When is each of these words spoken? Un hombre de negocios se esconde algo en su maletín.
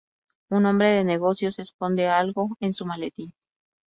Un 0.49 0.65
hombre 0.65 0.89
de 0.93 1.03
negocios 1.03 1.53
se 1.53 1.61
esconde 1.61 2.07
algo 2.07 2.57
en 2.59 2.73
su 2.73 2.87
maletín. 2.87 3.35